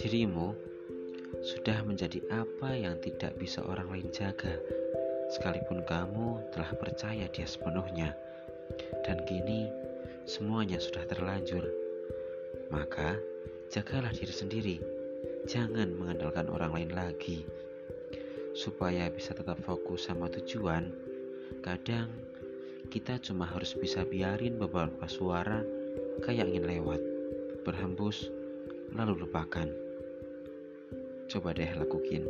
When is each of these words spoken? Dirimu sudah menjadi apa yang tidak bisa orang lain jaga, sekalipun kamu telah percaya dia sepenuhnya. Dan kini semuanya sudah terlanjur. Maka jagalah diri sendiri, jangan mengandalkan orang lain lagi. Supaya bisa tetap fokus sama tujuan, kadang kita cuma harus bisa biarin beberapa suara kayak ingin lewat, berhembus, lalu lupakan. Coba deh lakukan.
Dirimu 0.00 0.56
sudah 1.44 1.84
menjadi 1.84 2.24
apa 2.32 2.72
yang 2.72 2.96
tidak 3.04 3.36
bisa 3.36 3.60
orang 3.62 3.92
lain 3.92 4.08
jaga, 4.10 4.56
sekalipun 5.32 5.84
kamu 5.84 6.40
telah 6.56 6.72
percaya 6.80 7.28
dia 7.30 7.44
sepenuhnya. 7.44 8.16
Dan 9.04 9.20
kini 9.28 9.68
semuanya 10.24 10.80
sudah 10.80 11.04
terlanjur. 11.04 11.68
Maka 12.72 13.20
jagalah 13.68 14.10
diri 14.10 14.32
sendiri, 14.32 14.76
jangan 15.44 15.92
mengandalkan 15.92 16.48
orang 16.48 16.72
lain 16.72 16.90
lagi. 16.96 17.44
Supaya 18.56 19.12
bisa 19.12 19.36
tetap 19.36 19.60
fokus 19.64 20.08
sama 20.08 20.32
tujuan, 20.32 20.92
kadang 21.60 22.08
kita 22.88 23.16
cuma 23.20 23.48
harus 23.48 23.72
bisa 23.76 24.04
biarin 24.04 24.60
beberapa 24.60 25.08
suara 25.08 25.64
kayak 26.20 26.48
ingin 26.52 26.68
lewat, 26.68 27.00
berhembus, 27.64 28.28
lalu 28.92 29.24
lupakan. 29.24 29.68
Coba 31.28 31.56
deh 31.56 31.68
lakukan. 31.72 32.24